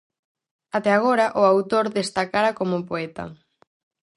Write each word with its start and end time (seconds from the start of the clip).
Até 0.77 0.91
agora, 0.95 1.25
o 1.39 1.41
autor 1.51 1.85
destacara 1.99 2.51
como 2.59 2.85
poeta. 2.89 3.25